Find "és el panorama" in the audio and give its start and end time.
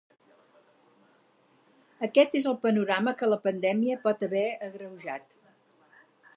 2.41-3.15